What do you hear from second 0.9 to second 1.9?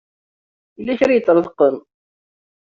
kra i iṭṭreḍqen.